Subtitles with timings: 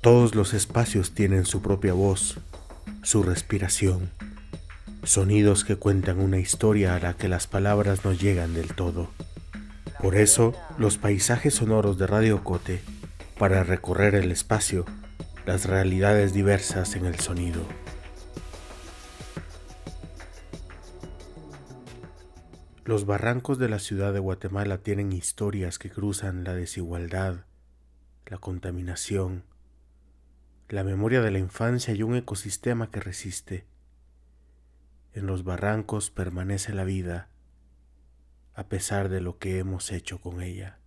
[0.00, 2.38] Todos los espacios tienen su propia voz,
[3.02, 4.10] su respiración,
[5.02, 9.10] sonidos que cuentan una historia a la que las palabras no llegan del todo.
[10.00, 12.80] Por eso, los paisajes sonoros de Radio Cote,
[13.38, 14.86] para recorrer el espacio,
[15.44, 17.60] las realidades diversas en el sonido.
[22.86, 27.44] Los barrancos de la ciudad de Guatemala tienen historias que cruzan la desigualdad,
[28.24, 29.44] la contaminación,
[30.70, 33.66] la memoria de la infancia y un ecosistema que resiste.
[35.12, 37.28] En los barrancos permanece la vida,
[38.54, 40.79] a pesar de lo que hemos hecho con ella.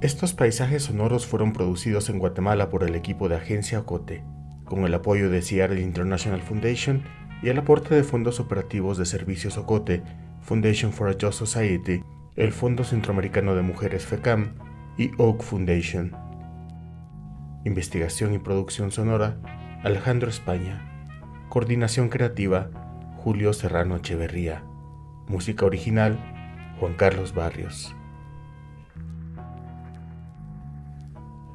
[0.00, 4.22] Estos paisajes sonoros fueron producidos en Guatemala por el equipo de Agencia Ocote,
[4.64, 7.02] con el apoyo de Seattle International Foundation
[7.42, 10.04] y el aporte de fondos operativos de Servicios Ocote,
[10.40, 12.00] Foundation for a Just Society,
[12.36, 14.54] el Fondo Centroamericano de Mujeres FECAM
[14.96, 16.14] y Oak Foundation.
[17.64, 19.40] Investigación y producción sonora,
[19.82, 20.80] Alejandro España.
[21.48, 22.70] Coordinación creativa,
[23.16, 24.62] Julio Serrano Echeverría.
[25.26, 26.16] Música original,
[26.78, 27.96] Juan Carlos Barrios.